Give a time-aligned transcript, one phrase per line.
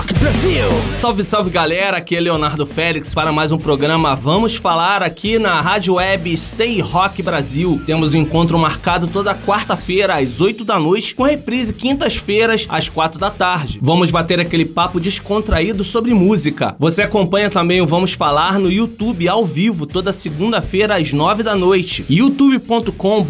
[0.00, 0.64] Rock Brasil!
[0.94, 5.60] Salve, salve galera, aqui é Leonardo Félix para mais um programa Vamos Falar aqui na
[5.60, 7.78] Rádio Web Stay Rock Brasil.
[7.84, 13.20] Temos um encontro marcado toda quarta-feira às 8 da noite, com reprise quintas-feiras às 4
[13.20, 13.78] da tarde.
[13.82, 16.74] Vamos bater aquele papo descontraído sobre música.
[16.78, 21.54] Você acompanha também o Vamos Falar no YouTube ao vivo toda segunda-feira às 9 da
[21.54, 23.26] noite, youtube.com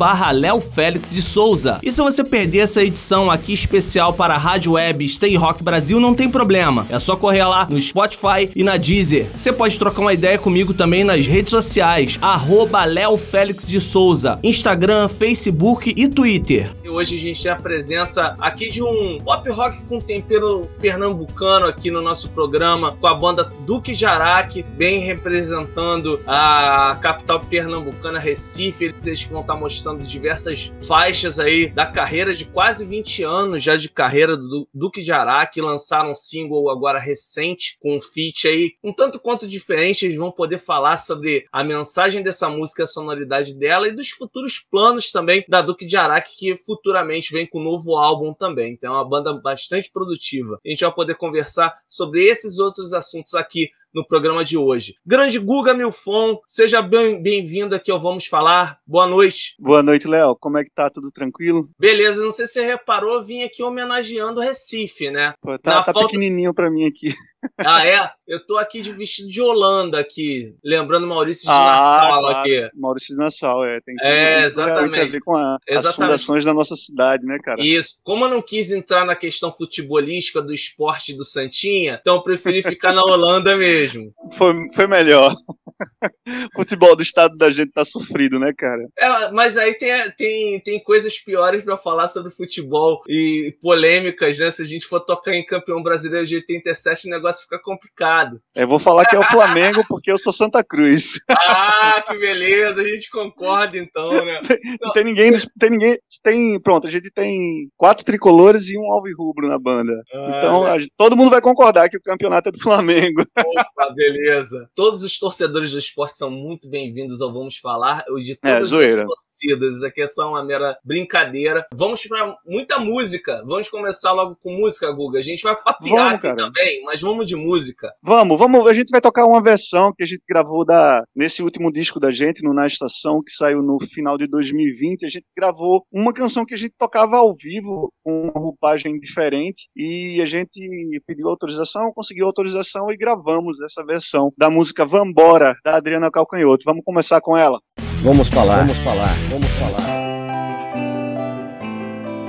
[0.73, 1.81] Félix de Souza.
[1.83, 5.99] E se você perder essa edição aqui especial para a Rádio Web Stay Rock Brasil,
[5.99, 6.60] não tem problema.
[6.91, 9.29] É só correr lá no Spotify e na Deezer.
[9.35, 14.39] Você pode trocar uma ideia comigo também nas redes sociais, arroba Léo Félix de Souza,
[14.43, 16.71] Instagram, Facebook e Twitter.
[16.85, 21.67] E hoje a gente tem a presença aqui de um pop rock com tempero pernambucano
[21.67, 28.95] aqui no nosso programa, com a banda Duque Jaraque, bem representando a capital pernambucana, Recife.
[29.05, 33.89] Eles vão estar mostrando diversas faixas aí da carreira de quase 20 anos já de
[33.89, 36.15] carreira do Duque Jaraque, lançaram um
[36.51, 40.05] single agora recente com um feat aí um tanto quanto diferente.
[40.05, 44.59] Eles vão poder falar sobre a mensagem dessa música, a sonoridade dela e dos futuros
[44.59, 48.73] planos também da Duque de Araque, que futuramente vem com um novo álbum também.
[48.73, 50.59] Então é uma banda bastante produtiva.
[50.65, 54.95] A gente vai poder conversar sobre esses outros assuntos aqui no programa de hoje.
[55.05, 58.79] Grande Guga Milfon, seja bem-vindo aqui ao Vamos Falar.
[58.87, 59.55] Boa noite.
[59.59, 60.37] Boa noite, Léo.
[60.39, 60.89] Como é que tá?
[60.91, 61.69] Tudo tranquilo?
[61.79, 65.35] Beleza, não sei se você reparou, eu vim aqui homenageando o Recife, né?
[65.41, 66.09] Pô, tá, tá falta...
[66.09, 67.15] pequenininho pra mim aqui.
[67.59, 68.11] Ah, é?
[68.27, 72.39] Eu tô aqui de vestido de Holanda aqui, lembrando Maurício de ah, Nassau claro.
[72.39, 72.71] aqui.
[72.75, 73.81] Maurício de Nassau, é.
[73.81, 75.01] Tem que é, exatamente.
[75.01, 77.61] A ver com a, as fundações da nossa cidade, né, cara?
[77.61, 78.01] Isso.
[78.03, 82.63] Como eu não quis entrar na questão futebolística do esporte do Santinha, então eu preferi
[82.63, 84.13] ficar na Holanda mesmo.
[84.33, 85.35] Foi, foi melhor.
[86.55, 88.83] Futebol do estado da gente tá sofrido, né, cara?
[88.99, 94.51] É, mas aí tem, tem, tem coisas piores para falar sobre futebol e polêmicas, né?
[94.51, 98.41] Se a gente for tocar em campeão brasileiro de 87, o negócio fica complicado.
[98.55, 101.19] Eu vou falar que é o Flamengo porque eu sou Santa Cruz.
[101.53, 104.41] Ah, que beleza, a gente concorda então, né?
[104.81, 109.49] Não tem ninguém, tem ninguém, tem, pronto, a gente tem quatro tricolores e um alvirrubro
[109.49, 109.93] na banda.
[110.15, 113.23] Ah, então, a, todo mundo vai concordar que o campeonato é do Flamengo.
[113.37, 114.69] Opa, beleza.
[114.75, 118.05] Todos os torcedores do esporte são muito bem-vindos ao Vamos Falar.
[118.09, 119.07] Eu de é, zoeira
[119.41, 119.77] torcidas.
[119.77, 121.67] Isso aqui é só uma mera brincadeira.
[121.75, 123.43] Vamos para muita música.
[123.47, 125.19] Vamos começar logo com música, Guga.
[125.19, 127.91] A gente vai papiar aqui também, mas vamos de música.
[128.03, 128.67] Vamos, vamos.
[128.67, 132.11] A gente vai tocar uma versão que a gente gravou da, nesse último disco da
[132.11, 135.07] gente, no Na Estação, que saiu no final de 2020.
[135.07, 139.69] A gente gravou uma canção que a gente tocava ao vivo, com uma roupagem diferente,
[139.77, 140.61] e a gente
[141.07, 146.65] pediu autorização, conseguiu autorização e gravamos essa versão da música Vambora, da Adriana Calcanhoto.
[146.65, 147.61] Vamos começar com ela.
[148.03, 150.01] Vamos falar, vamos falar, vamos falar.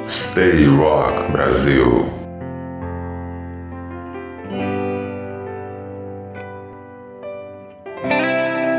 [0.05, 2.05] Stay Rock Brasil.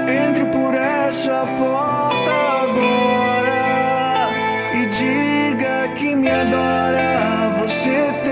[0.06, 2.32] Entre por essa porta
[2.64, 4.28] agora
[4.74, 7.52] e diga que me adora.
[7.58, 8.31] Você tem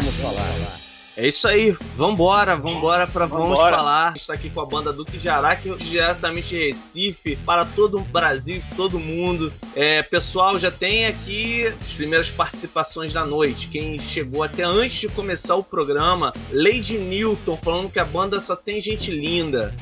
[1.21, 3.77] É isso aí, vambora, vambora pra Vamos Vambora.
[3.77, 4.07] Falar.
[4.07, 7.99] A gente tá aqui com a banda Duque de Araque, diretamente de Recife, para todo
[7.99, 9.53] o Brasil, todo mundo.
[9.75, 13.67] É, pessoal, já tem aqui as primeiras participações da noite.
[13.67, 18.55] Quem chegou até antes de começar o programa, Lady Newton, falando que a banda só
[18.55, 19.75] tem gente linda.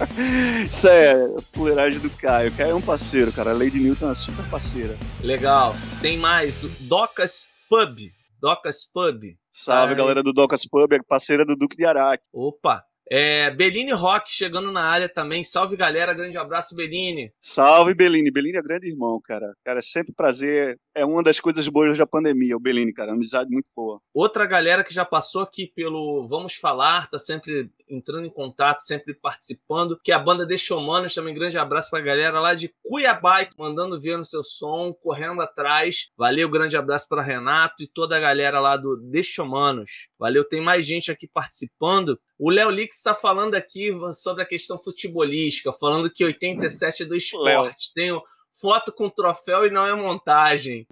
[0.66, 2.50] Isso é fuleiragem do Caio.
[2.52, 3.50] Caio é um parceiro, cara.
[3.50, 4.96] A Lady Newton é uma super parceira.
[5.20, 5.76] Legal.
[6.00, 8.15] Tem mais, Docas Pub.
[8.40, 9.22] Docas Pub.
[9.48, 9.98] Salve, Ai.
[9.98, 12.24] galera do Docas Pub, é parceira do Duque de Araque.
[12.32, 12.84] Opa!
[13.08, 15.44] É, Beline Rock chegando na área também.
[15.44, 17.32] Salve galera, grande abraço, Beline.
[17.38, 18.30] Salve, Beline.
[18.30, 19.54] Beline é grande irmão, cara.
[19.64, 20.78] Cara, é sempre prazer.
[20.94, 23.12] É uma das coisas boas da pandemia, o Beline, cara.
[23.12, 24.00] Amizade muito boa.
[24.12, 29.14] Outra galera que já passou aqui pelo Vamos Falar, tá sempre entrando em contato, sempre
[29.14, 33.46] participando, que é a banda Deixa Humanos, também grande abraço pra galera lá de Cuiabá,
[33.56, 36.10] mandando ver no seu som, correndo atrás.
[36.16, 40.08] Valeu, grande abraço para Renato e toda a galera lá do Deixa Humanos.
[40.18, 42.18] Valeu, tem mais gente aqui participando.
[42.38, 47.16] O Léo Lix está falando aqui sobre a questão futebolística, falando que 87 é do
[47.16, 47.92] esporte.
[47.94, 48.22] Tenho
[48.60, 50.86] foto com troféu e não é montagem.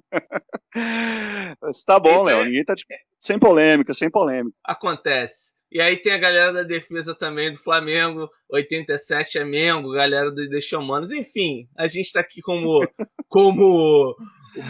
[1.86, 2.40] Tá bom, Léo.
[2.40, 2.74] é- Ninguém tá.
[2.74, 2.84] de-
[3.18, 4.56] Sem polêmica, sem polêmica.
[4.64, 5.54] Acontece.
[5.72, 10.48] E aí tem a galera da defesa também do Flamengo, 87 é Mengo, galera do
[10.48, 12.86] Deixa Humanos, enfim, a gente tá aqui como
[13.28, 14.14] como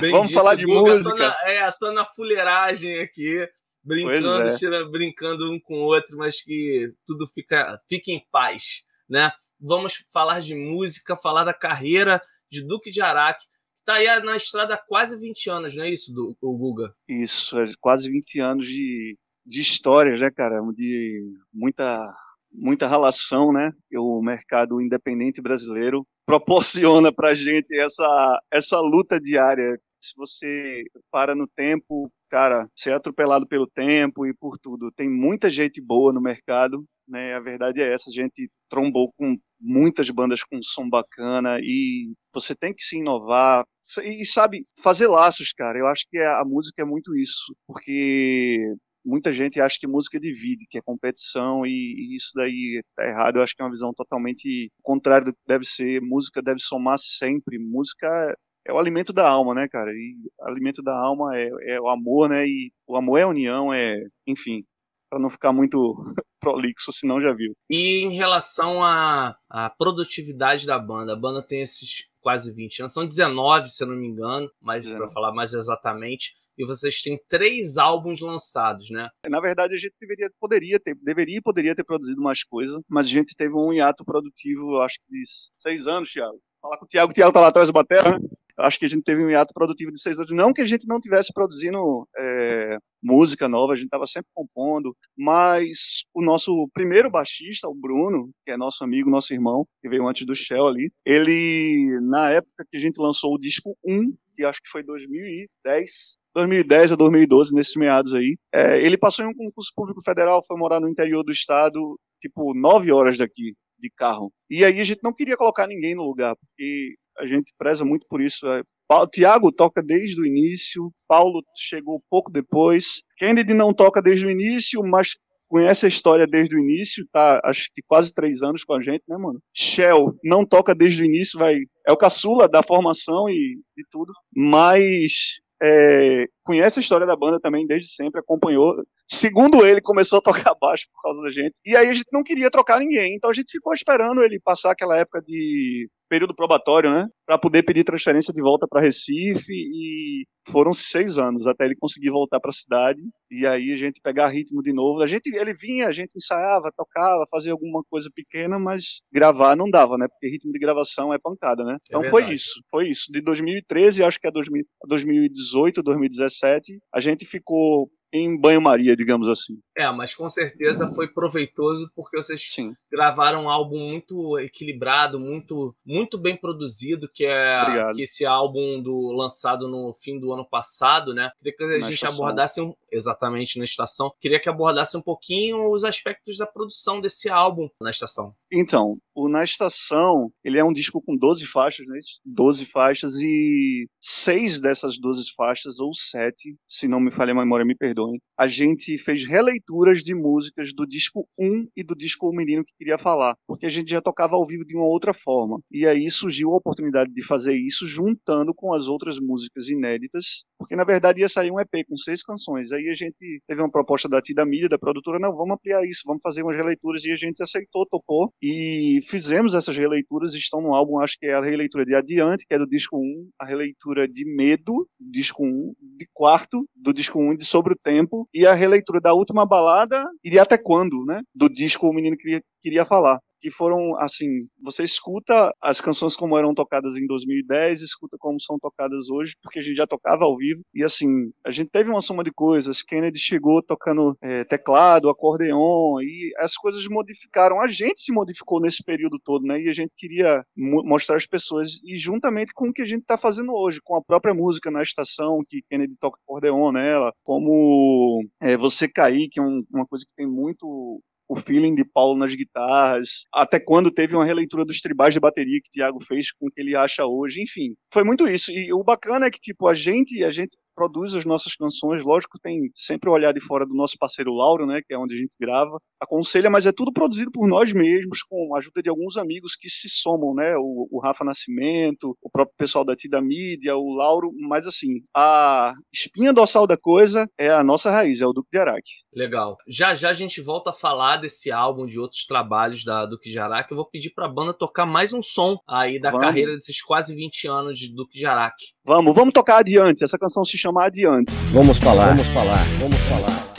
[0.01, 1.11] Vamos disse, falar de Guga, música.
[1.11, 3.47] Só na, é, só na fuleiragem aqui,
[3.85, 4.57] brincando, é.
[4.57, 9.31] tira- brincando um com o outro, mas que tudo fica, fica em paz, né?
[9.61, 13.45] Vamos falar de música, falar da carreira de Duque de Araque,
[13.77, 16.95] que tá aí na estrada há quase 20 anos, não é isso, do, o Guga?
[17.09, 20.61] Isso, é quase 20 anos de, de histórias, né, cara?
[20.75, 21.23] De
[21.53, 22.13] muita,
[22.53, 23.73] muita relação, né?
[23.89, 29.79] Que o mercado independente brasileiro proporciona pra gente essa, essa luta diária.
[30.05, 34.93] Se você para no tempo, cara, você é atropelado pelo tempo e por tudo.
[34.93, 37.35] Tem muita gente boa no mercado, né?
[37.35, 42.55] A verdade é essa, a gente trombou com muitas bandas com som bacana e você
[42.55, 43.65] tem que se inovar
[44.05, 45.79] e sabe fazer laços, cara.
[45.79, 48.59] Eu acho que a música é muito isso, porque
[49.05, 53.37] muita gente acha que música divide, que é competição e, e isso daí tá errado.
[53.37, 56.01] Eu acho que é uma visão totalmente contrária do que deve ser.
[56.03, 57.59] Música deve somar sempre.
[57.59, 59.91] Música é o alimento da alma, né, cara?
[59.93, 62.47] E alimento da alma é, é o amor, né?
[62.47, 64.65] E o amor é a união, é, enfim,
[65.11, 65.95] para não ficar muito
[66.41, 67.53] prolixo, senão já viu.
[67.71, 72.95] E em relação à, à produtividade da banda, a banda tem esses quase 20 anos,
[72.95, 75.13] são 19, se eu não me engano, mas para 19.
[75.13, 79.09] falar mais exatamente, e vocês têm três álbuns lançados, né?
[79.29, 83.07] Na verdade, a gente deveria, poderia ter, deveria e poderia ter produzido mais coisa, mas
[83.07, 85.25] a gente teve um hiato produtivo, acho que de
[85.59, 86.41] seis anos, Thiago.
[86.63, 88.29] Falar com o Thiago, o Thiago tá lá atrás do batera, né?
[88.59, 90.31] Acho que a gente teve um hiato produtivo de seis anos.
[90.33, 94.97] Não que a gente não tivesse produzindo é, música nova, a gente estava sempre compondo,
[95.17, 100.07] mas o nosso primeiro baixista, o Bruno, que é nosso amigo, nosso irmão, que veio
[100.07, 104.45] antes do Shell ali, ele, na época que a gente lançou o disco 1, que
[104.45, 109.35] acho que foi 2010, 2010 a 2012, nesses meados aí, é, ele passou em um
[109.35, 114.33] concurso público federal, foi morar no interior do estado, tipo, nove horas daqui, de carro.
[114.49, 118.07] E aí a gente não queria colocar ninguém no lugar, porque a gente preza muito
[118.09, 118.47] por isso.
[118.47, 118.63] é.
[119.11, 124.83] Tiago toca desde o início, Paulo chegou pouco depois, Kennedy não toca desde o início,
[124.85, 125.15] mas
[125.49, 129.03] conhece a história desde o início, tá acho que quase três anos com a gente,
[129.09, 129.41] né, mano?
[129.55, 131.57] Shell não toca desde o início, vai
[131.87, 137.39] é o caçula da formação e, e tudo, mas é, conhece a história da banda
[137.41, 138.75] também desde sempre, acompanhou.
[139.07, 141.55] Segundo ele, começou a tocar baixo por causa da gente.
[141.65, 144.73] E aí a gente não queria trocar ninguém, então a gente ficou esperando ele passar
[144.73, 150.25] aquela época de período probatório, né, para poder pedir transferência de volta para Recife e
[150.47, 154.29] foram seis anos até ele conseguir voltar para a cidade e aí a gente pegar
[154.29, 155.03] ritmo de novo.
[155.03, 159.69] A gente, ele vinha, a gente ensaiava, tocava, fazia alguma coisa pequena, mas gravar não
[159.69, 161.79] dava, né, porque ritmo de gravação é pancada, né.
[161.89, 162.37] Então foi verdade.
[162.37, 163.11] isso, foi isso.
[163.11, 169.59] De 2013, acho que é 2000, 2018, 2017, a gente ficou em banho-maria, digamos assim.
[169.77, 172.75] É, mas com certeza foi proveitoso porque vocês Sim.
[172.91, 177.95] gravaram um álbum muito equilibrado, muito muito bem produzido, que é Obrigado.
[177.97, 181.31] que esse álbum do lançado no fim do ano passado, né?
[181.39, 182.15] Queria que a Na gente estação.
[182.25, 184.13] abordasse um, exatamente na estação.
[184.21, 188.35] Queria que abordasse um pouquinho os aspectos da produção desse álbum na estação.
[188.53, 191.99] Então, o Na Estação, ele é um disco com 12 faixas, né?
[192.25, 197.65] 12 faixas e seis dessas 12 faixas, ou sete, se não me falha a memória,
[197.65, 199.25] me perdoem, a gente fez
[199.65, 203.67] releituras de músicas do disco 1 e do disco O Menino que Queria Falar, porque
[203.67, 205.61] a gente já tocava ao vivo de uma outra forma.
[205.71, 210.77] E aí surgiu a oportunidade de fazer isso juntando com as outras músicas inéditas, porque
[210.77, 212.71] na verdade ia sair um EP com seis canções.
[212.73, 216.03] Aí a gente teve uma proposta da Tida Mídia, da produtora, não, vamos ampliar isso,
[216.07, 220.75] vamos fazer umas releituras, e a gente aceitou, topou, e fizemos essas releituras, estão no
[220.75, 224.07] álbum, acho que é a releitura de Adiante, que é do disco 1, a releitura
[224.07, 228.55] de Medo, disco 1, de Quarto, do disco 1, de Sobre o Tempo, e a
[228.55, 233.21] releitura da Última Balada, de Até Quando, né, do disco O Menino Queria, queria Falar
[233.45, 238.59] que foram assim, você escuta as canções como eram tocadas em 2010, escuta como são
[238.59, 240.63] tocadas hoje, porque a gente já tocava ao vivo.
[240.75, 246.01] E assim, a gente teve uma soma de coisas, Kennedy chegou tocando é, teclado, acordeon
[246.01, 249.61] e as coisas modificaram, a gente se modificou nesse período todo, né?
[249.61, 251.83] E a gente queria mostrar às pessoas.
[251.85, 254.83] E juntamente com o que a gente está fazendo hoje, com a própria música na
[254.83, 260.07] estação que Kennedy toca acordeon nela, como é, você cair, que é um, uma coisa
[260.09, 264.81] que tem muito o feeling de Paulo nas guitarras, até quando teve uma releitura dos
[264.81, 267.75] tribais de bateria que o Thiago fez com o que ele acha hoje, enfim.
[267.93, 268.51] Foi muito isso.
[268.51, 272.39] E o bacana é que, tipo, a gente, a gente produz as nossas canções, lógico,
[272.43, 275.19] tem sempre o olhar de fora do nosso parceiro Lauro, né, que é onde a
[275.19, 279.17] gente grava, aconselha, mas é tudo produzido por nós mesmos, com a ajuda de alguns
[279.17, 283.77] amigos que se somam, né, o, o Rafa Nascimento, o próprio pessoal da Tida Mídia,
[283.77, 288.33] o Lauro, mas assim, a espinha dorsal da coisa é a nossa raiz, é o
[288.33, 289.05] Duque de Araque.
[289.15, 289.57] Legal.
[289.69, 293.39] Já já a gente volta a falar desse álbum, de outros trabalhos da Duque de
[293.39, 296.27] Araque, eu vou pedir pra banda tocar mais um som aí da vamos.
[296.27, 298.65] carreira desses quase 20 anos de Duque de Araque.
[298.85, 301.35] Vamos, vamos tocar adiante, essa canção se chamar adiante.
[301.53, 303.55] Vamos falar, vamos falar, vamos falar.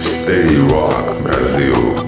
[0.00, 2.07] Stay Rock Brasil.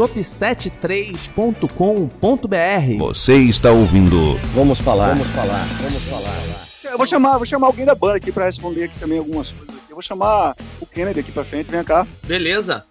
[0.00, 2.98] shop73.com.br.
[2.98, 4.34] Você está ouvindo.
[4.54, 5.14] Vamos falar.
[5.14, 5.66] Vamos falar.
[5.82, 6.40] Vamos falar.
[6.84, 9.74] Eu vou chamar, vou chamar alguém da banda aqui pra responder aqui também algumas coisas.
[9.88, 12.06] Eu vou chamar o Kennedy aqui pra frente, vem cá.
[12.24, 12.86] Beleza.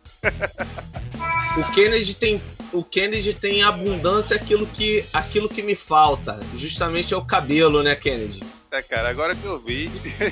[1.58, 2.40] o Kennedy tem
[2.72, 6.40] o Kennedy tem abundância aquilo que aquilo que me falta.
[6.56, 8.44] Justamente é o cabelo, né, Kennedy?
[8.72, 9.90] É, cara, agora que eu vi.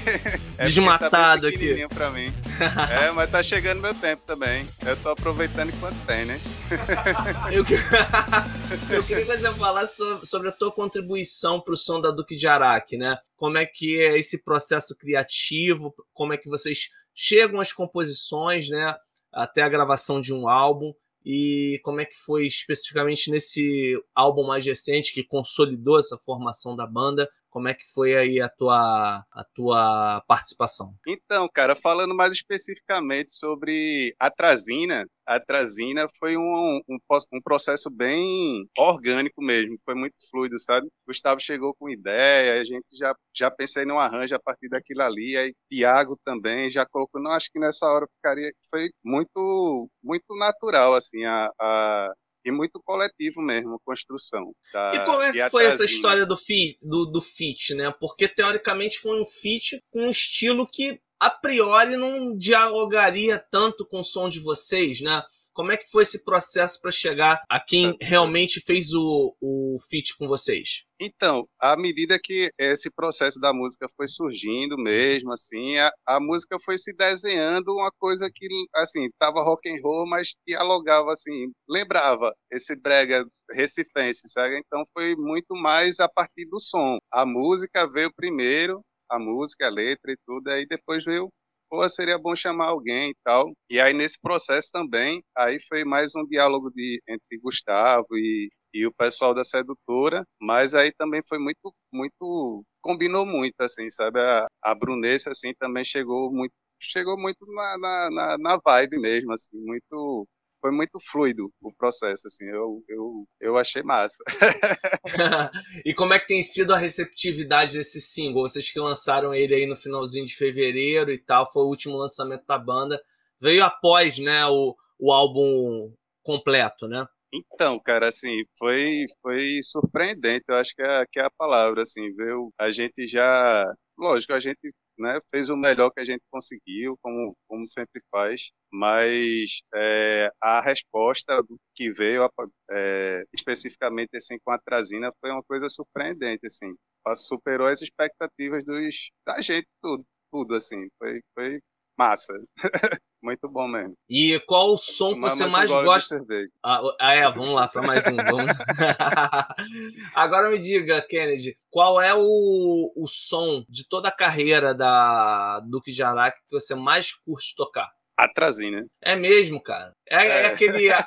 [0.59, 1.87] é Desmatado tá aqui.
[1.89, 2.31] Pra mim.
[2.59, 4.65] É, mas tá chegando meu tempo também.
[4.85, 6.39] Eu tô aproveitando enquanto tem, né?
[7.51, 7.63] eu,
[8.95, 12.97] eu queria que você falasse sobre a tua contribuição pro som da Duque de Araque,
[12.97, 13.17] né?
[13.35, 18.95] Como é que é esse processo criativo, como é que vocês chegam às composições, né?
[19.33, 20.93] Até a gravação de um álbum
[21.25, 26.87] e como é que foi especificamente nesse álbum mais recente que consolidou essa formação da
[26.87, 30.93] banda como é que foi aí a tua, a tua participação?
[31.07, 36.97] Então, cara, falando mais especificamente sobre a trazina, a trazina foi um, um,
[37.33, 40.87] um, processo bem orgânico mesmo, foi muito fluido, sabe?
[41.07, 45.35] Gustavo chegou com ideia, a gente já, já pensei num arranjo a partir daquilo ali,
[45.35, 50.93] aí Tiago também já colocou, não, acho que nessa hora ficaria, foi muito, muito natural,
[50.93, 52.13] assim, a, a
[52.47, 54.53] e muito coletivo mesmo, a construção.
[54.73, 57.93] Da, e como é que foi essa história do, fi, do, do fit, né?
[57.99, 63.99] Porque teoricamente foi um fit com um estilo que a priori não dialogaria tanto com
[63.99, 65.21] o som de vocês, né?
[65.57, 70.15] Como é que foi esse processo para chegar a quem realmente fez o, o feat
[70.15, 70.83] com vocês?
[70.99, 76.59] Então, à medida que esse processo da música foi surgindo mesmo, assim, a, a música
[76.63, 82.31] foi se desenhando uma coisa que, assim, tava rock and roll, mas dialogava, assim, lembrava
[82.51, 84.59] esse brega recifense, sabe?
[84.59, 86.99] Então foi muito mais a partir do som.
[87.11, 91.29] A música veio primeiro, a música, a letra e tudo, aí depois veio
[91.69, 93.51] pô, seria bom chamar alguém e tal.
[93.69, 98.85] E aí nesse processo também, aí foi mais um diálogo de entre Gustavo e, e
[98.85, 104.19] o pessoal da sedutora, mas aí também foi muito muito combinou muito assim, sabe?
[104.21, 109.57] A, a Brunessa assim também chegou muito chegou muito na, na, na, vibe mesmo assim,
[109.59, 110.27] muito
[110.67, 114.21] foi muito fluido o processo, assim, eu, eu, eu achei massa.
[115.85, 118.41] e como é que tem sido a receptividade desse single?
[118.41, 122.45] Vocês que lançaram ele aí no finalzinho de fevereiro e tal, foi o último lançamento
[122.45, 123.01] da banda,
[123.39, 127.07] veio após, né, o, o álbum completo, né?
[127.33, 132.13] Então, cara, assim, foi, foi surpreendente, eu acho que é, que é a palavra, assim,
[132.13, 132.51] viu?
[132.59, 133.63] A gente já,
[133.97, 138.51] lógico, a gente né, fez o melhor que a gente conseguiu, como, como sempre faz,
[138.71, 141.43] mas é, a resposta
[141.75, 142.29] que veio
[142.71, 146.75] é, especificamente assim, com a Trazina foi uma coisa surpreendente, assim,
[147.15, 151.59] superou as expectativas dos, da gente, tudo, tudo assim, foi, foi
[151.97, 152.33] massa.
[153.21, 153.95] Muito bom mesmo.
[154.09, 156.17] E qual o som que você mais gosta?
[156.63, 158.15] Ah, ah, é, vamos lá para mais um.
[158.15, 158.53] Vamos...
[160.13, 165.91] Agora me diga, Kennedy, qual é o, o som de toda a carreira da Duque
[165.91, 167.91] de Araque que você mais curte tocar?
[168.15, 168.85] A Trazina.
[169.01, 169.93] É mesmo, cara.
[170.07, 170.27] É, é.
[170.27, 170.91] é aquele.
[170.91, 171.05] A,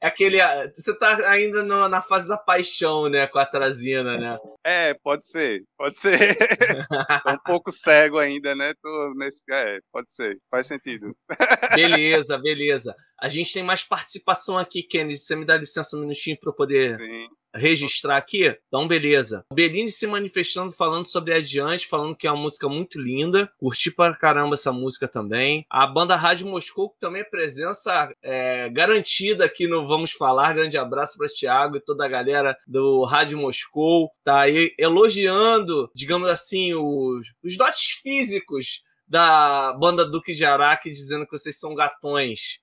[0.00, 0.38] é aquele.
[0.74, 3.26] Você tá ainda no, na fase da paixão, né?
[3.26, 4.38] Com a trazina, né?
[4.64, 5.64] É, pode ser.
[5.76, 6.18] Pode ser.
[7.24, 8.72] Tô um pouco cego ainda, né?
[8.82, 9.42] Tô nesse.
[9.50, 10.38] É, pode ser.
[10.50, 11.16] Faz sentido.
[11.74, 12.94] Beleza, beleza.
[13.20, 15.18] A gente tem mais participação aqui, Kennedy.
[15.18, 16.96] Você me dá licença um minutinho para eu poder.
[16.96, 18.56] Sim registrar aqui?
[18.68, 19.44] Então, beleza.
[19.50, 23.50] O Berini se manifestando, falando sobre Adiante, falando que é uma música muito linda.
[23.58, 25.64] Curti pra caramba essa música também.
[25.70, 30.54] A banda Rádio Moscou, que também é presença é, garantida aqui no Vamos Falar.
[30.54, 34.10] Grande abraço para Thiago e toda a galera do Rádio Moscou.
[34.24, 41.24] Tá aí elogiando, digamos assim, os, os dotes físicos da banda Duque de Araque, dizendo
[41.24, 42.60] que vocês são gatões.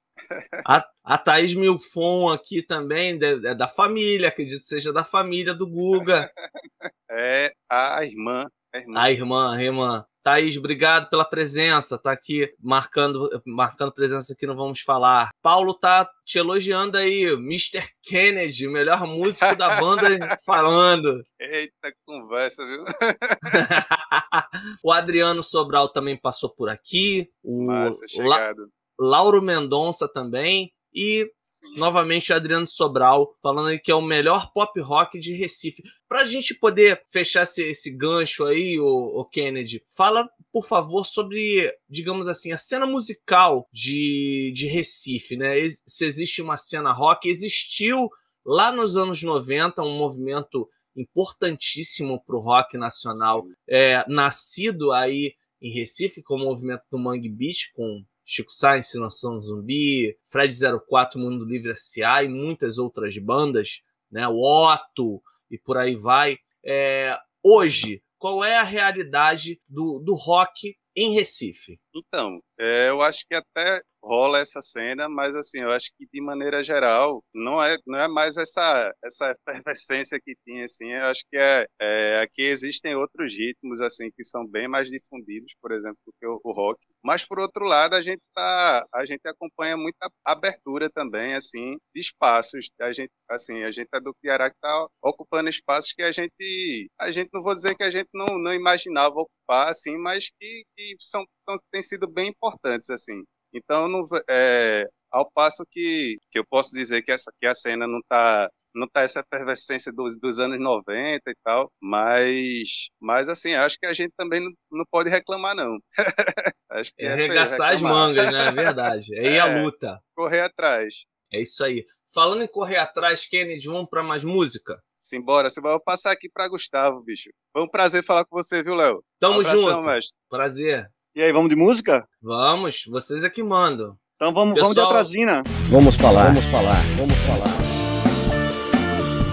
[0.66, 5.68] A, a Thaís Milfon aqui também, é da família, acredito que seja da família do
[5.68, 6.32] Guga.
[7.18, 8.50] É a irmã.
[8.74, 9.56] A irmã, a irmã.
[9.56, 10.06] A irmã.
[10.26, 15.30] Thaís, obrigado pela presença, tá aqui marcando, marcando presença aqui no Vamos Falar.
[15.40, 17.88] Paulo tá te elogiando aí, Mr.
[18.02, 20.02] Kennedy, o melhor músico da banda
[20.44, 21.24] falando.
[21.40, 22.84] Eita conversa, viu?
[24.84, 27.30] o Adriano Sobral também passou por aqui.
[27.44, 28.68] O Massa, chegado.
[29.00, 30.72] Lauro Mendonça também.
[30.98, 31.78] E Sim.
[31.78, 35.84] novamente Adriano Sobral falando que é o melhor pop rock de Recife.
[36.08, 41.04] Para a gente poder fechar esse, esse gancho aí, o, o, Kennedy, fala por favor
[41.04, 45.56] sobre, digamos assim, a cena musical de, de Recife, né?
[45.86, 48.10] Se existe uma cena rock, existiu
[48.46, 55.74] lá nos anos 90 um movimento importantíssimo para o rock nacional, é, nascido aí em
[55.74, 60.54] Recife com o movimento do Mangue Beach, com Chico Science, Nação Zumbi, Fred
[60.88, 62.24] 04, Mundo Livre S.A.
[62.24, 64.28] e muitas outras bandas, né?
[64.28, 66.38] O Otto e por aí vai.
[66.66, 71.80] É, hoje, qual é a realidade do, do rock em Recife?
[71.94, 76.22] Então, é, eu acho que até rola essa cena, mas assim, eu acho que de
[76.22, 81.24] maneira geral não é não é mais essa essa efervescência que tinha assim, eu acho
[81.30, 85.98] que é, é aqui existem outros ritmos assim que são bem mais difundidos, por exemplo,
[86.06, 86.80] do que o, o rock.
[87.06, 92.02] Mas por outro lado, a gente tá a gente acompanha muita abertura também assim de
[92.02, 92.68] espaços.
[92.82, 96.90] A gente assim, a gente é do Ceará que tá ocupando espaços que a gente
[97.00, 100.64] a gente não vou dizer que a gente não, não imaginava ocupar assim, mas que,
[100.76, 103.24] que são, são têm sido bem importantes assim.
[103.54, 107.88] Então, não, é, ao passo que, que eu posso dizer que, essa, que a cena
[107.88, 113.54] não está não tá essa efervescência dos, dos anos 90 e tal, mas, mas assim,
[113.54, 115.80] acho que a gente também não, não pode reclamar, não.
[116.76, 118.48] acho que é, é arregaçar as mangas, né?
[118.48, 119.16] É verdade.
[119.18, 120.00] É ir à luta.
[120.16, 121.06] Correr atrás.
[121.32, 121.86] É isso aí.
[122.14, 124.80] Falando em correr atrás, Kennedy, vamos para mais música?
[124.96, 125.74] Simbora, simbora.
[125.74, 127.30] Vou passar aqui para Gustavo, bicho.
[127.52, 129.04] Foi um prazer falar com você, viu, Léo?
[129.20, 129.86] Tamo um junto.
[129.86, 130.18] Mestre.
[130.30, 130.88] Prazer.
[131.14, 132.08] E aí, vamos de música?
[132.22, 133.98] Vamos, vocês é que mandam.
[134.16, 134.74] Então vamos, Pessoal...
[134.74, 135.44] vamos de Atrazina.
[135.70, 137.76] Vamos falar, vamos falar, vamos falar.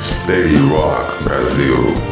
[0.03, 2.12] Stay Rock Brasil.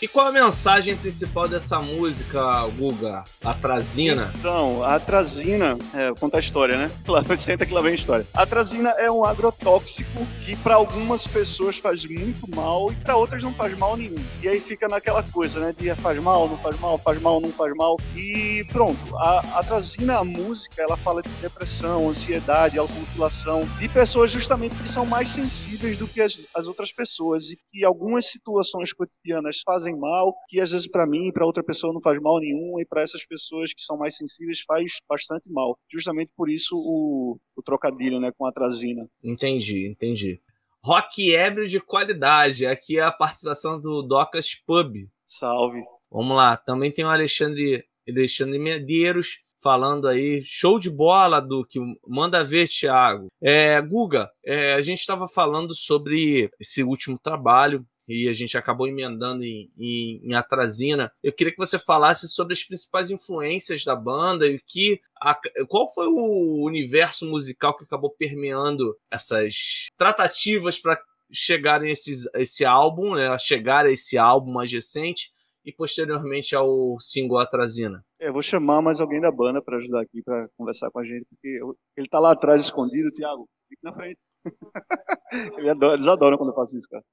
[0.00, 3.24] E qual a mensagem principal dessa música, Guga?
[3.42, 4.30] A Trazina?
[4.38, 6.90] Então, a atrazina, é, vou contar a história, né?
[7.06, 8.26] Claro, senta que lá vem a história.
[8.34, 13.42] A atrazina é um agrotóxico que para algumas pessoas faz muito mal e para outras
[13.42, 14.22] não faz mal nenhum.
[14.42, 15.74] E aí fica naquela coisa, né?
[15.78, 17.96] De faz mal, não faz mal, faz mal, não faz mal.
[18.14, 24.74] E pronto, a atrazina, a música, ela fala de depressão, ansiedade, automutilação, de pessoas justamente
[24.74, 29.62] que são mais sensíveis do que as, as outras pessoas e que algumas situações cotidianas
[29.64, 32.80] fazem mal, que às vezes para mim e para outra pessoa não faz mal nenhum,
[32.80, 35.78] e para essas pessoas que são mais sensíveis faz bastante mal.
[35.92, 39.06] Justamente por isso o, o trocadilho né, com a atrazina.
[39.22, 40.40] Entendi, entendi.
[40.82, 42.64] Rock ébrio de qualidade.
[42.64, 44.94] Aqui é a participação do Docas Pub.
[45.24, 45.82] Salve.
[46.10, 46.56] Vamos lá.
[46.56, 50.42] Também tem o Alexandre, Alexandre Medeiros falando aí.
[50.44, 51.80] Show de bola, Duque.
[52.06, 53.26] Manda ver, Thiago.
[53.42, 58.86] É, Guga, é, a gente estava falando sobre esse último trabalho e a gente acabou
[58.86, 61.12] emendando em, em, em Atrazina.
[61.22, 65.38] Eu queria que você falasse sobre as principais influências da banda e que, a-
[65.68, 71.00] qual foi o universo musical que acabou permeando essas tratativas para
[71.32, 75.30] chegar a esse álbum, né, a chegar a esse álbum mais recente
[75.64, 78.04] e posteriormente ao single Atrazina.
[78.20, 81.04] É, eu vou chamar mais alguém da banda para ajudar aqui, para conversar com a
[81.04, 84.20] gente, porque eu- ele tá lá atrás escondido, Thiago, fica na frente.
[85.58, 87.04] Ele adora- eles adoram quando eu faço isso, cara.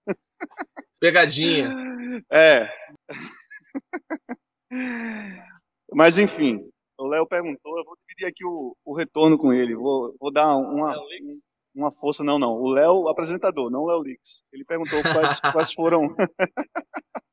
[0.99, 1.69] Pegadinha.
[2.31, 2.69] É.
[5.91, 6.59] Mas enfim,
[6.97, 9.75] o Léo perguntou, eu vou dividir aqui o, o retorno com ele.
[9.75, 10.93] Vou, vou dar uma,
[11.75, 12.53] uma força, não, não.
[12.53, 14.43] O Léo, apresentador, não o Léo Lix.
[14.53, 16.15] Ele perguntou quais, quais foram.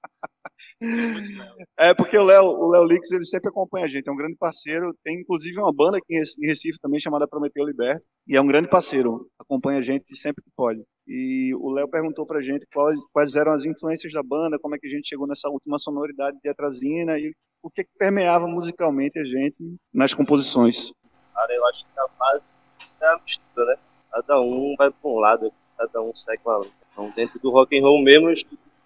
[1.79, 4.37] É, porque o Léo, o Léo Lix, ele sempre acompanha a gente, é um grande
[4.37, 4.95] parceiro.
[5.05, 8.41] Tem inclusive uma banda aqui em Rec- em Recife também chamada Prometeu Liberto, e é
[8.41, 10.83] um grande parceiro, acompanha a gente sempre que pode.
[11.07, 14.79] E o Léo perguntou pra gente quais, quais eram as influências da banda, como é
[14.79, 19.25] que a gente chegou nessa última sonoridade de Atrazina e o que, permeava musicalmente a
[19.25, 20.93] gente nas composições.
[21.35, 22.43] Cara, eu acho que a base
[23.03, 23.77] é a mistura, né?
[24.11, 26.67] Cada um vai para um lado, cada um segue uma.
[26.93, 28.31] Então, dentro do rock and roll mesmo,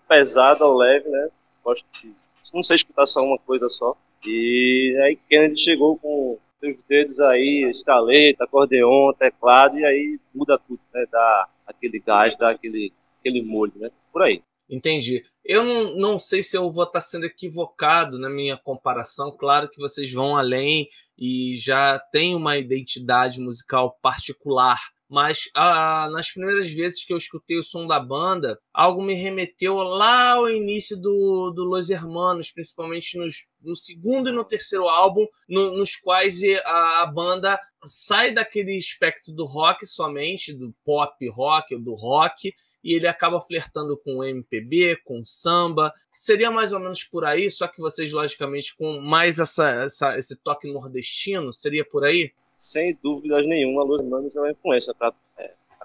[0.08, 1.28] pesado ao leve, né?
[1.64, 2.12] Gosto de...
[2.52, 3.96] Não sei escutar só uma coisa só.
[4.24, 10.80] E aí Kennedy chegou com seus dedos aí, escaleta, acordeon, teclado, e aí muda tudo,
[10.92, 11.04] né?
[11.10, 13.90] Dá aquele gás, dá aquele, aquele molho, né?
[14.12, 14.42] Por aí.
[14.68, 15.24] Entendi.
[15.44, 19.36] Eu não, não sei se eu vou estar sendo equivocado na minha comparação.
[19.36, 24.80] Claro que vocês vão além e já tem uma identidade musical particular.
[25.14, 29.76] Mas ah, nas primeiras vezes que eu escutei o som da banda, algo me remeteu
[29.76, 35.24] lá ao início do, do Los Hermanos, principalmente nos, no segundo e no terceiro álbum,
[35.48, 41.76] no- nos quais a, a banda sai daquele espectro do rock somente, do pop rock
[41.76, 45.92] ou do rock, e ele acaba flertando com MPB, com samba.
[46.12, 50.36] Seria mais ou menos por aí, só que vocês, logicamente, com mais essa, essa- esse
[50.42, 52.32] toque nordestino, seria por aí?
[52.56, 55.12] Sem dúvidas nenhuma, Los Hermanos é uma influência para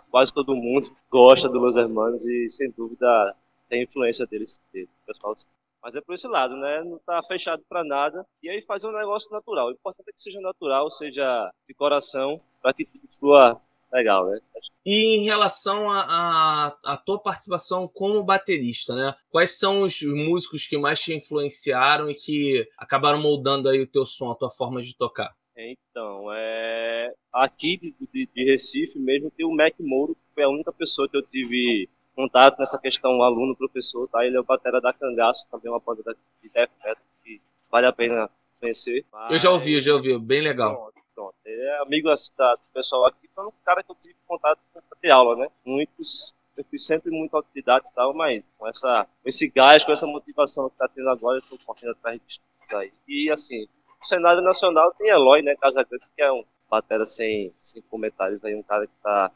[0.09, 3.35] quase todo mundo gosta do Los Hermanos e sem dúvida
[3.69, 5.35] tem influência deles, dele, pessoal.
[5.81, 6.83] Mas é por esse lado, né?
[6.83, 9.67] Não tá fechado para nada e aí fazer um negócio natural.
[9.67, 14.39] O importante é que seja natural, seja de coração, para que tudo flua legal, né?
[14.85, 19.15] E em relação à a, a, tua participação como baterista, né?
[19.29, 24.05] Quais são os músicos que mais te influenciaram e que acabaram moldando aí o teu
[24.05, 25.33] som, a tua forma de tocar?
[25.67, 27.13] Então, é...
[27.33, 31.07] aqui de, de- de Recife mesmo tem o Mac Mouro, que foi a única pessoa
[31.09, 34.25] que eu tive contato nessa questão aluno-professor, tá?
[34.25, 37.87] Ele é o batera da Cangaço, também uma banda da- de death metal que vale
[37.87, 39.05] a pena conhecer.
[39.29, 40.75] Eu já ouvi, eu já ouvi, bem legal.
[40.75, 41.35] Pronto, pronto.
[41.45, 44.59] Ele é amigo assim, da- do pessoal aqui, foi um cara que eu tive contato
[44.73, 45.47] para ter aula, né?
[45.65, 50.07] Muitos, eu fui sempre muito autodidata e tal, mas com essa, esse gás, com essa
[50.07, 52.91] motivação que tá tendo agora, eu tô correndo atrás de estudos aí.
[53.07, 53.67] E assim,
[53.99, 55.55] no cenário nacional tem Eloy, né?
[55.55, 59.31] Casa Grande, que é um batera sem, sem comentários aí, um cara que tá.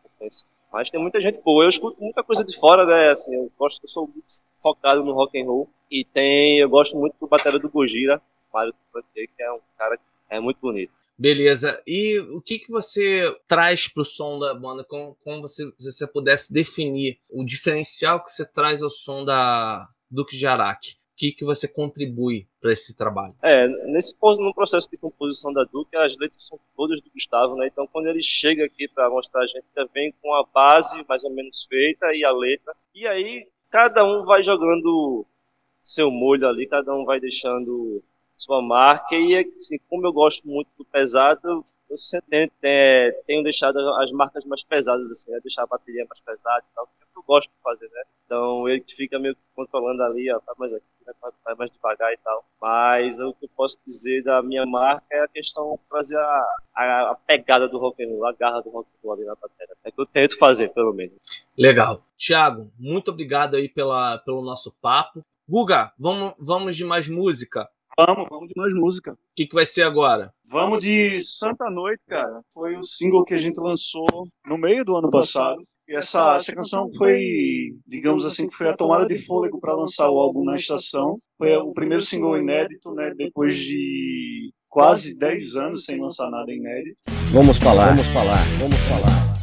[0.71, 1.65] Mas tem muita gente boa.
[1.65, 3.09] Eu escuto muita coisa de fora, né?
[3.09, 4.25] Assim, eu gosto, eu sou muito
[4.59, 5.69] focado no rock and roll.
[5.91, 8.21] E tem, eu gosto muito do batera do Gojira,
[8.91, 10.91] Frontier, que é um cara que é muito bonito.
[11.17, 11.81] Beleza.
[11.85, 14.83] E o que, que você traz para o som da banda?
[14.83, 19.87] Como, como você, se você pudesse definir o diferencial que você traz ao som da
[20.09, 20.95] Duque de Araque?
[21.23, 23.33] Que, que você contribui para esse trabalho?
[23.41, 27.67] É, nesse no processo de composição da Duque, as letras são todas do Gustavo, né?
[27.71, 31.23] Então, quando ele chega aqui para mostrar a gente, já vem com a base mais
[31.23, 32.75] ou menos feita e a letra.
[32.93, 35.25] E aí, cada um vai jogando
[35.81, 38.03] seu molho ali, cada um vai deixando
[38.35, 39.15] sua marca.
[39.15, 44.11] E, assim, como eu gosto muito do pesado, eu sempre tenho, é, tenho deixado as
[44.11, 45.39] marcas mais pesadas, assim, né?
[45.41, 48.03] deixar a bateria mais pesada e tal, que é eu gosto de fazer, né?
[48.25, 51.13] Então ele que fica meio controlando ali, ó, tá mais aqui, né?
[51.45, 52.43] vai mais devagar e tal.
[52.59, 56.45] Mas o que eu posso dizer da minha marca é a questão de trazer a,
[56.75, 59.35] a, a pegada do rock and roll, a garra do rock and roll ali na
[59.35, 59.75] bateria.
[59.83, 61.15] É que eu tento fazer, pelo menos.
[61.57, 62.03] Legal.
[62.17, 65.23] Tiago, muito obrigado aí pela, pelo nosso papo.
[65.47, 67.69] Guga, vamos, vamos de mais música.
[67.97, 69.13] Vamos, vamos de mais música.
[69.13, 70.31] O que, que vai ser agora?
[70.49, 72.41] Vamos de Santa Noite, cara.
[72.51, 75.63] Foi o single que a gente lançou no meio do ano passado.
[75.87, 77.19] E essa, essa canção foi,
[77.85, 81.19] digamos assim, que foi a tomada de fôlego para lançar o álbum na estação.
[81.37, 83.13] Foi o primeiro single inédito, né?
[83.15, 86.95] Depois de quase 10 anos sem lançar nada inédito.
[87.31, 89.33] Vamos falar, vamos falar, vamos falar.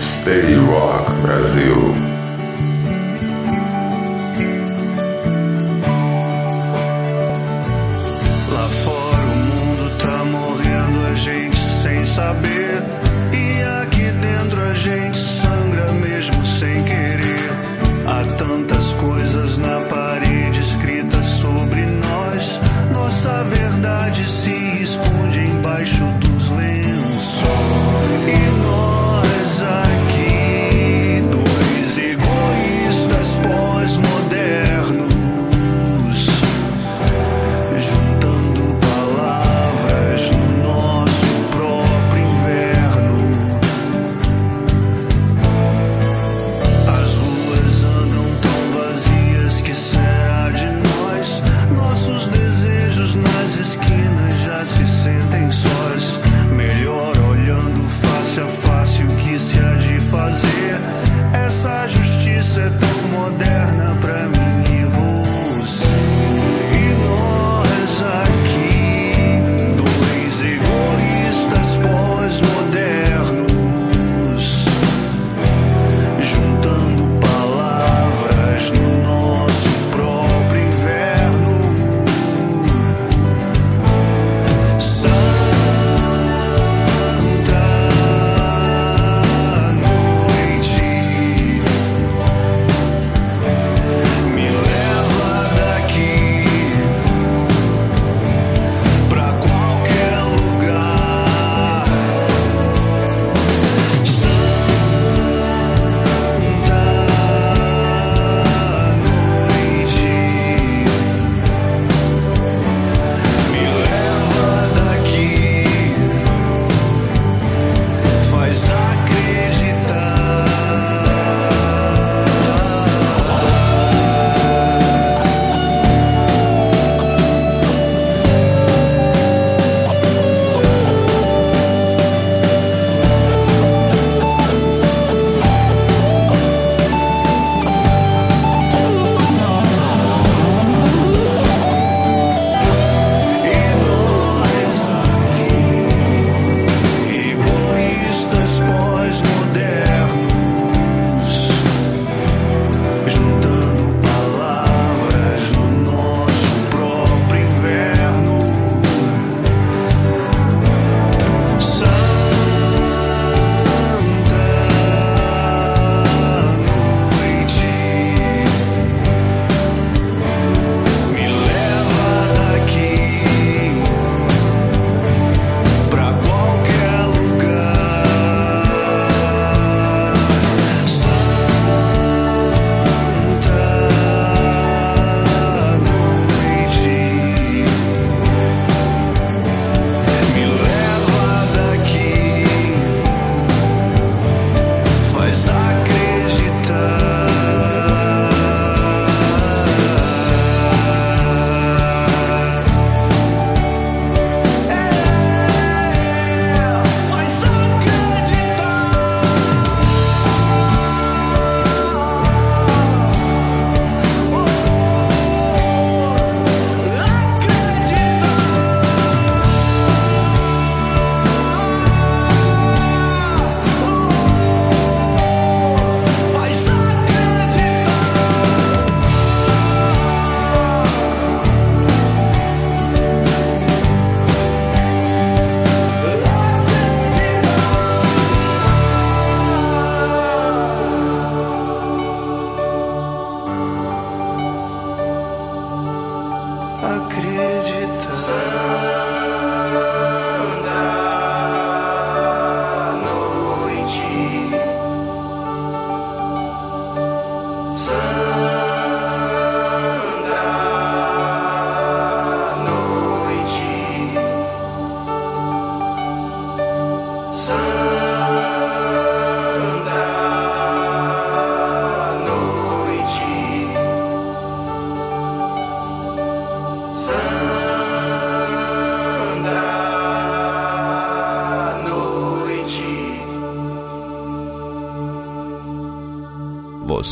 [0.00, 2.15] Stay Rock Brasil.
[12.16, 13.05] Saber.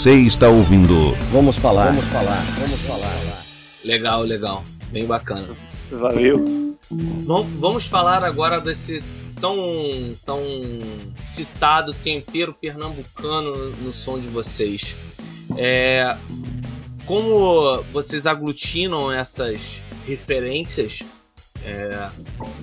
[0.05, 1.13] Você está ouvindo.
[1.33, 1.87] Vamos falar.
[1.87, 2.45] Vamos falar.
[2.59, 3.43] Vamos falar.
[3.83, 4.63] Legal, legal.
[4.93, 5.49] Bem bacana.
[5.91, 6.77] Valeu.
[7.25, 9.03] Vam- Vamos falar agora desse
[9.41, 9.57] tão,
[10.27, 10.43] tão
[11.19, 14.95] citado tempero pernambucano no som de vocês.
[15.57, 16.15] É,
[17.07, 19.59] como vocês aglutinam essas
[20.07, 20.99] referências
[21.65, 22.11] é,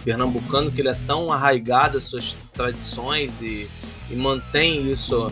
[0.03, 3.67] pernambucano, que ele é tão arraigado às suas tradições e,
[4.11, 5.31] e mantém isso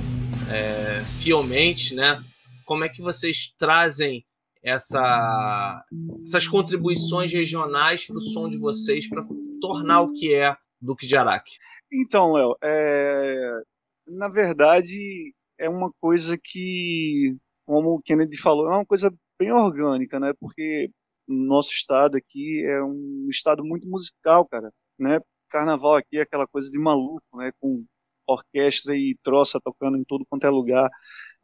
[0.51, 2.21] é, fielmente, né?
[2.65, 4.25] Como é que vocês trazem
[4.61, 5.83] essa,
[6.23, 9.25] essas contribuições regionais para o som de vocês para
[9.61, 11.57] tornar o que é Duque de Araque?
[11.91, 13.61] Então, Léo, é,
[14.07, 17.35] na verdade é uma coisa que,
[17.65, 20.33] como o Kennedy falou, é uma coisa bem orgânica, né?
[20.39, 20.89] Porque
[21.27, 25.19] nosso estado aqui é um estado muito musical, cara, né?
[25.49, 27.51] Carnaval aqui é aquela coisa de maluco, né?
[27.59, 27.85] Com
[28.33, 30.89] orquestra e troça tocando em todo quanto é lugar.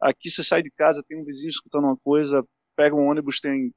[0.02, 3.72] Aqui você sai de casa, tem um vizinho escutando uma coisa, pega um ônibus, tem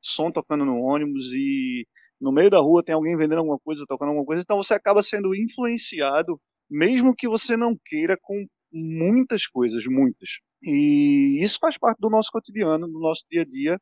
[0.00, 1.86] som tocando no ônibus e
[2.20, 5.02] no meio da rua tem alguém vendendo alguma coisa, tocando alguma coisa, então você acaba
[5.02, 6.40] sendo influenciado,
[6.70, 10.40] mesmo que você não queira, com muitas coisas, muitas.
[10.62, 13.80] E isso faz parte do nosso cotidiano, do nosso dia a dia,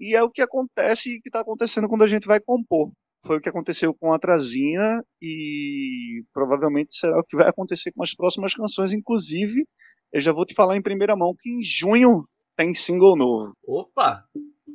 [0.00, 2.90] e é o que acontece e que está acontecendo quando a gente vai compor.
[3.24, 8.02] Foi o que aconteceu com a Trazinha e provavelmente será o que vai acontecer com
[8.02, 8.92] as próximas canções.
[8.92, 9.66] Inclusive,
[10.12, 13.54] eu já vou te falar em primeira mão que em junho tem single novo.
[13.66, 14.24] Opa!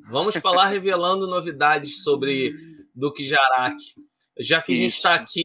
[0.10, 2.54] Vamos falar revelando novidades sobre
[2.96, 3.94] Duque Araque.
[4.40, 4.98] Já que a gente Isso.
[4.98, 5.44] está aqui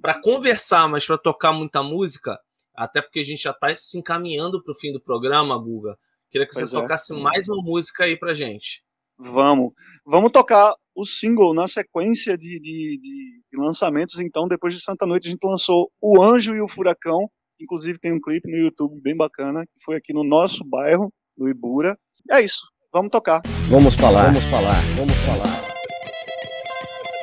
[0.00, 2.38] para conversar, mas para tocar muita música,
[2.74, 5.96] até porque a gente já está se encaminhando para o fim do programa, Guga.
[6.30, 6.80] Queria que Pois você é.
[6.80, 8.82] tocasse mais uma música aí pra gente.
[9.30, 9.70] Vamos.
[10.04, 14.18] Vamos tocar o single na sequência de, de, de- lançamentos.
[14.20, 17.28] Então, depois de Santa Noite, a gente lançou O Anjo e o Furacão.
[17.60, 21.48] Inclusive, tem um clipe no YouTube bem bacana, que foi aqui no nosso bairro, do
[21.48, 21.96] Ibura.
[22.30, 22.62] E é isso.
[22.92, 23.40] Vamos tocar.
[23.68, 24.24] Vamos falar.
[24.24, 24.80] Vamos falar.
[24.96, 25.62] Vamos falar.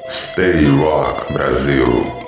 [0.09, 2.18] Stay Rock Brasil.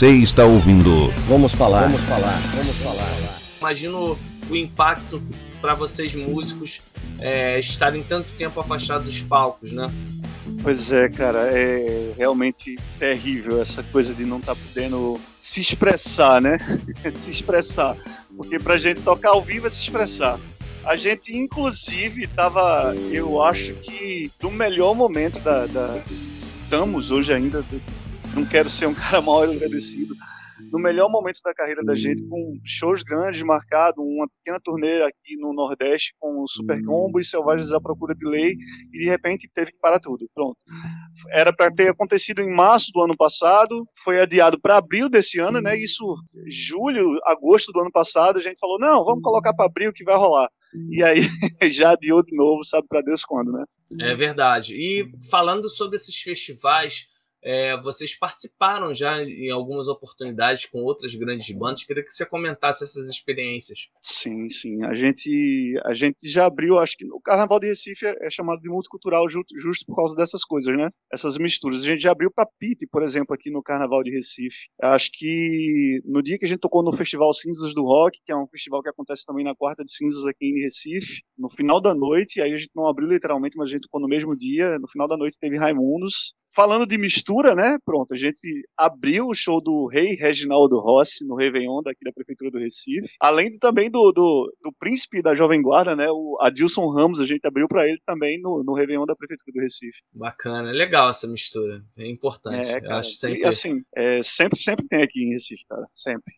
[0.00, 1.82] Você está ouvindo Vamos falar.
[1.82, 2.40] Vamos falar.
[2.54, 3.38] Vamos falar.
[3.58, 5.22] Imagino o impacto
[5.60, 6.80] para vocês músicos
[7.18, 9.92] é, estarem tanto tempo afastados dos palcos, né?
[10.62, 16.56] Pois é, cara, é realmente terrível essa coisa de não estar podendo se expressar, né?
[17.12, 17.94] se expressar.
[18.34, 20.40] Porque pra gente tocar ao vivo é se expressar.
[20.82, 25.66] A gente, inclusive, tava, eu acho que no melhor momento da.
[25.66, 26.02] da
[26.70, 27.62] estamos hoje ainda,
[28.34, 30.14] não quero ser um cara mal agradecido,
[30.70, 35.36] no melhor momento da carreira da gente, com shows grandes marcados, uma pequena turnê aqui
[35.38, 38.54] no Nordeste com o Super Combo e Selvagens à Procura de Lei,
[38.92, 40.28] e de repente teve que parar tudo.
[40.34, 40.58] Pronto.
[41.30, 45.60] Era para ter acontecido em março do ano passado, foi adiado para abril desse ano,
[45.60, 45.76] né?
[45.78, 46.04] Isso,
[46.46, 50.16] julho, agosto do ano passado, a gente falou: não, vamos colocar para abril que vai
[50.16, 50.48] rolar.
[50.90, 51.22] E aí
[51.72, 53.64] já adiou de novo, sabe para Deus quando, né?
[54.00, 54.74] É verdade.
[54.76, 57.06] E falando sobre esses festivais,
[57.42, 61.84] é, vocês participaram já em algumas oportunidades com outras grandes bandas.
[61.84, 63.88] Queria que você comentasse essas experiências.
[64.02, 64.82] Sim, sim.
[64.84, 68.60] A gente, a gente já abriu, acho que o Carnaval de Recife é, é chamado
[68.60, 70.90] de multicultural ju- justo por causa dessas coisas, né?
[71.12, 71.82] Essas misturas.
[71.82, 74.68] A gente já abriu para Pete, por exemplo, aqui no Carnaval de Recife.
[74.82, 78.36] Acho que no dia que a gente tocou no Festival Cinzas do Rock, que é
[78.36, 81.94] um festival que acontece também na quarta de cinzas aqui em Recife, no final da
[81.94, 84.78] noite, aí a gente não abriu literalmente, mas a gente tocou no mesmo dia.
[84.78, 86.34] No final da noite teve Raimundos.
[86.52, 87.78] Falando de mistura, né?
[87.84, 92.50] Pronto, a gente abriu o show do Rei Reginaldo Rossi no Réveillon daqui da Prefeitura
[92.50, 93.14] do Recife.
[93.20, 96.06] Além também do, do, do príncipe da Jovem Guarda, né?
[96.08, 99.60] O Adilson Ramos, a gente abriu para ele também no, no Réveillon da Prefeitura do
[99.60, 100.02] Recife.
[100.12, 101.84] Bacana, é legal essa mistura.
[101.96, 102.68] É importante.
[102.68, 102.98] É, cara.
[102.98, 105.86] acho sempre E assim, é, sempre, sempre tem aqui em Recife, cara.
[105.94, 106.34] Sempre.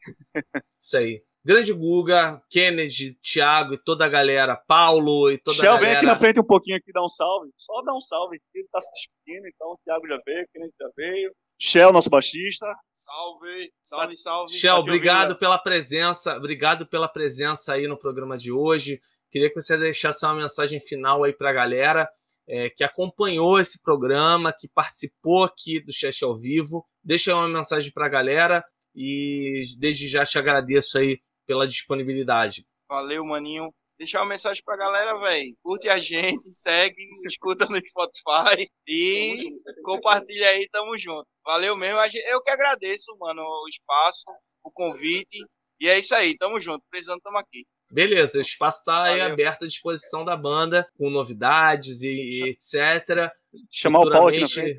[0.80, 1.22] isso aí.
[1.44, 5.98] Grande Guga, Kennedy, Thiago e toda a galera, Paulo e toda Shell a vem galera.
[5.98, 7.50] aqui na frente um pouquinho aqui dar um salve.
[7.56, 10.48] Só dar um salve aqui, ele tá se despedindo, então o Thiago já veio, o
[10.52, 11.32] Kennedy já veio.
[11.58, 12.66] Shell, nosso baixista.
[12.92, 14.52] Salve, salve, salve.
[14.54, 15.34] Shell, Tá ouvindo, obrigado né?
[15.34, 19.00] pela presença, obrigado pela presença aí no programa de hoje.
[19.30, 22.08] Queria que você deixasse uma mensagem final aí para a galera
[22.48, 26.84] é, que acompanhou esse programa, que participou aqui do chat ao vivo.
[27.02, 28.64] Deixa uma mensagem para a galera
[28.94, 31.18] e desde já te agradeço aí
[31.52, 32.64] pela disponibilidade.
[32.88, 33.70] Valeu, maninho.
[33.98, 35.54] Deixar uma mensagem pra galera, velho.
[35.62, 36.96] Curte a gente, segue,
[37.26, 39.52] escuta no Spotify e
[39.84, 41.26] compartilha aí, tamo junto.
[41.44, 41.98] Valeu mesmo.
[42.26, 44.24] Eu que agradeço, mano, o espaço,
[44.64, 45.44] o convite.
[45.78, 46.82] E é isso aí, tamo junto.
[46.90, 47.66] Precisando, tamo aqui.
[47.90, 53.30] Beleza, o espaço está aí aberto à disposição da banda, com novidades e, e etc.
[53.70, 54.78] Chamar o Paulo aqui na frente.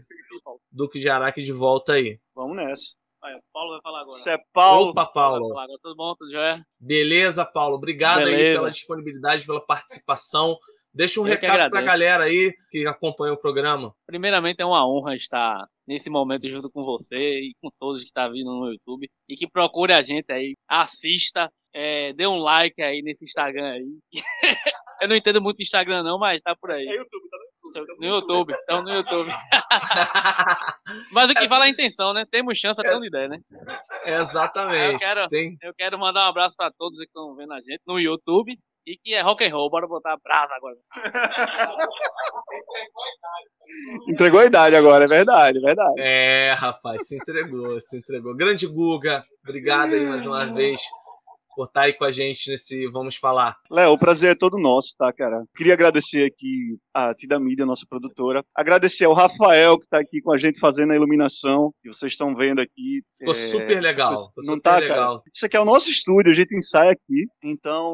[0.72, 2.20] Duque de Araque de volta aí.
[2.34, 2.96] Vamos nessa.
[3.24, 4.18] O Paulo vai falar agora.
[4.18, 4.92] Isso é Paulo.
[4.92, 5.52] Opa, Paulo.
[5.52, 5.72] agora.
[5.82, 6.16] Tudo bom?
[6.16, 6.66] Tudo jóia?
[6.80, 7.76] Beleza, Paulo.
[7.76, 8.60] Obrigado aí Beleza.
[8.60, 10.58] pela disponibilidade, pela participação.
[10.94, 11.86] Deixa um Eu recado pra agradeço.
[11.86, 13.94] galera aí que acompanha o programa.
[14.06, 18.32] Primeiramente, é uma honra estar nesse momento junto com você e com todos que estão
[18.32, 19.10] vindo no YouTube.
[19.28, 24.00] E que procure a gente aí, assista, é, dê um like aí nesse Instagram aí.
[25.02, 26.86] Eu não entendo muito Instagram não, mas tá por aí.
[26.88, 27.53] É YouTube, tá No
[28.02, 29.32] YouTube, então no YouTube.
[31.12, 32.26] Mas o que vale é a intenção, né?
[32.30, 33.40] Temos chance até onde der, né?
[34.06, 34.94] Exatamente.
[34.94, 35.58] Eu quero- Tem...
[35.62, 38.98] Eu quero mandar um abraço pra todos que estão vendo a gente no YouTube e
[38.98, 39.70] que é rock and roll.
[39.70, 40.76] Bora botar brasa agora.
[44.10, 45.94] Entregou a idade agora, é verdade, é verdade.
[45.98, 48.36] É, rapaz, se entregou, se entregou.
[48.36, 50.82] Grande Guga, obrigado aí mais uma vez
[51.56, 53.58] por estar aí com a gente nesse Vamos Falar.
[53.72, 55.44] Léo, o prazer é todo nosso, tá, cara?
[55.56, 58.44] Queria agradecer aqui a Tida Mídia, nossa produtora.
[58.56, 62.36] Agradecer ao Rafael, que tá aqui com a gente fazendo a iluminação, que vocês estão
[62.36, 63.02] vendo aqui.
[63.18, 64.12] Ficou É, super legal.
[64.18, 65.18] Ficou Não super tá, legal.
[65.20, 65.22] cara?
[65.34, 67.26] Isso aqui é o nosso estúdio, a gente ensaia aqui.
[67.44, 67.94] Então,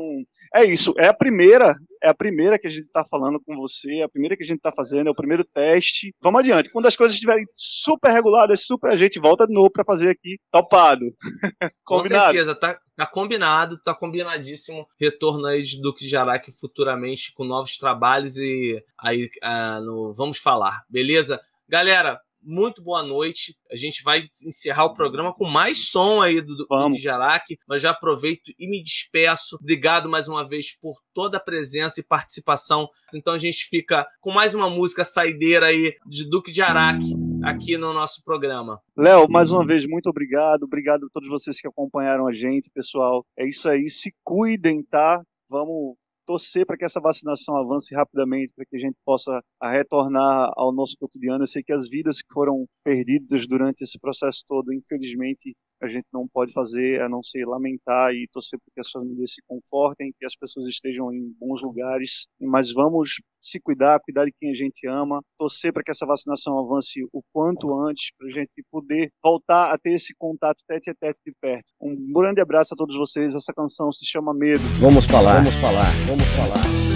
[0.56, 0.94] é isso.
[0.98, 4.10] É a primeira, é a primeira que a gente tá falando com você, é a
[4.10, 6.14] primeira que a gente tá fazendo, é o primeiro teste.
[6.22, 6.70] Vamos adiante.
[6.72, 10.38] Quando as coisas estiverem super reguladas, super, a gente volta de novo pra fazer aqui,
[10.52, 11.06] topado.
[11.86, 12.34] Com Combinado?
[12.34, 14.86] certeza, tá, tá combinado, tá combinadíssimo.
[15.00, 20.38] Retorno aí de Duque de Jaraque futuramente com novos trabalhos e aí ah, no Vamos
[20.38, 21.40] Falar, beleza?
[21.66, 23.56] Galera, muito boa noite.
[23.72, 27.82] A gente vai encerrar o programa com mais som aí do Duque de Jaraque, mas
[27.82, 29.56] já aproveito e me despeço.
[29.56, 32.90] Obrigado mais uma vez por toda a presença e participação.
[33.14, 37.78] Então a gente fica com mais uma música saideira aí de Duque de Araque aqui
[37.78, 38.80] no nosso programa.
[38.98, 40.64] Léo, mais uma vez, muito obrigado.
[40.64, 43.26] Obrigado a todos vocês que acompanharam a gente, pessoal.
[43.38, 43.90] É isso aí.
[43.90, 45.22] Se cuidem, tá?
[45.50, 50.52] Vamos torcer para que essa vacinação avance rapidamente, para que a gente possa a retornar
[50.56, 51.44] ao nosso cotidiano.
[51.44, 56.06] Eu sei que as vidas que foram perdidas durante esse processo todo, infelizmente, a gente
[56.14, 60.14] não pode fazer a não ser lamentar e torcer para que as famílias se confortem,
[60.18, 62.28] que as pessoas estejam em bons lugares.
[62.40, 66.60] Mas vamos se cuidar, cuidar de quem a gente ama, torcer para que essa vacinação
[66.60, 70.94] avance o quanto antes, para a gente poder voltar a ter esse contato tete a
[70.94, 71.72] tete de perto.
[71.82, 73.34] Um grande abraço a todos vocês.
[73.34, 74.64] Essa canção se chama Medo.
[74.80, 76.90] Vamos falar, vamos falar, vamos falar.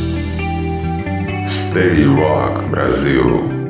[1.47, 3.62] Stay Rock Brasil.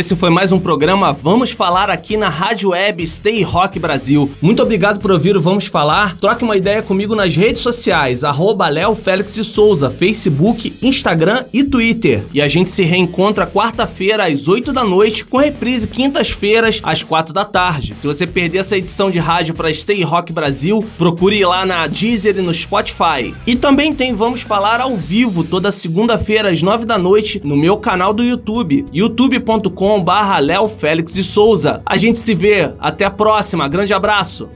[0.00, 4.30] Esse foi mais um programa Vamos Falar aqui na Rádio Web Stay Rock Brasil.
[4.40, 6.16] Muito obrigado por ouvir o Vamos Falar.
[6.16, 11.64] Troque uma ideia comigo nas redes sociais, arroba Léo Félix de Souza, Facebook, Instagram e
[11.64, 12.24] Twitter.
[12.32, 17.34] E a gente se reencontra quarta-feira às 8 da noite, com reprise quintas-feiras às 4
[17.34, 17.92] da tarde.
[17.98, 21.86] Se você perder essa edição de rádio para Stay Rock Brasil, procure ir lá na
[21.86, 23.34] Deezer e no Spotify.
[23.46, 27.76] E também tem Vamos Falar ao vivo toda segunda-feira às 9 da noite no meu
[27.76, 31.80] canal do YouTube, youtube.com barra Léo Félix de Souza.
[31.86, 34.50] A gente se vê, até a próxima, grande abraço!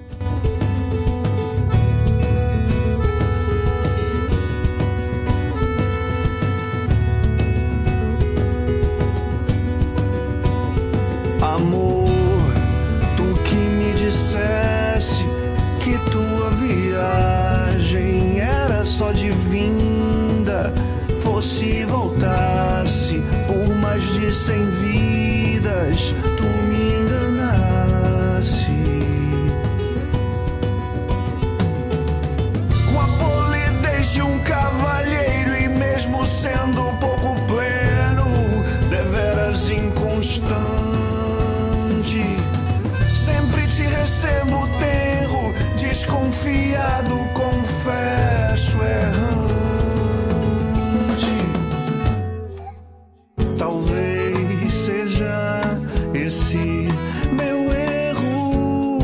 [56.25, 56.89] Esse
[57.33, 58.99] meu erro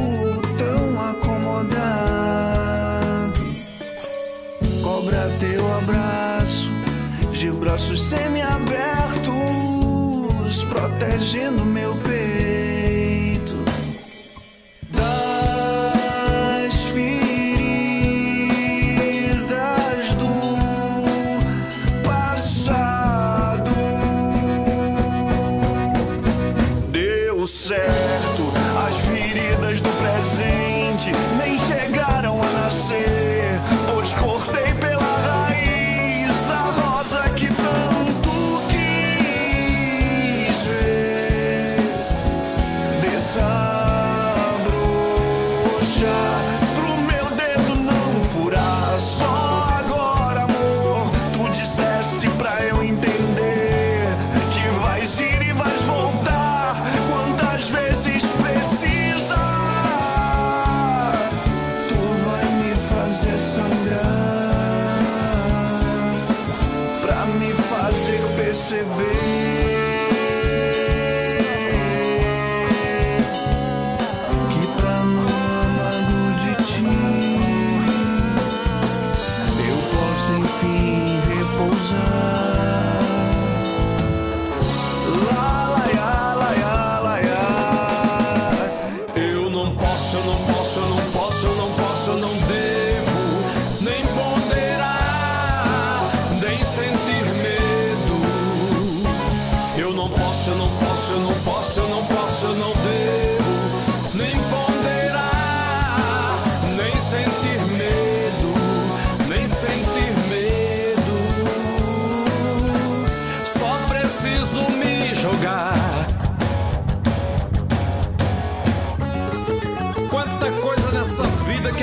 [0.56, 1.70] tão acomodado.
[4.82, 6.72] Cobra teu abraço
[7.30, 12.19] de braços semiabertos, protegendo meu peito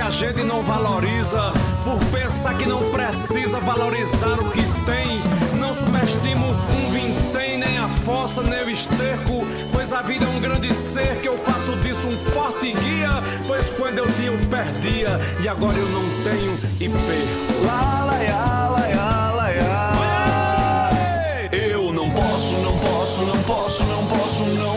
[0.08, 1.51] a gente não valoriza
[1.84, 5.22] por pensar que não precisa valorizar o que tem.
[5.60, 9.45] Não subestimo um vintém, nem a fossa, nem o esterco.
[9.74, 13.10] Pois a vida é um grande ser que eu faço disso um forte guia.
[13.47, 15.20] Pois quando eu tinha, eu perdia.
[15.43, 17.66] E agora eu não tenho e perco.
[17.66, 20.89] Lá, lá, lá, lá, lá, lá.
[21.51, 24.76] Eu não posso, não posso, não posso, não posso, não